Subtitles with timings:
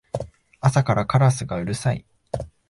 [0.61, 2.03] 朝からカラスがうるさい